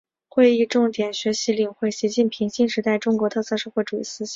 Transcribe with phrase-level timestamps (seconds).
[0.27, 4.29] 会议重点学习领会习近平新时代中国特色社会主义思想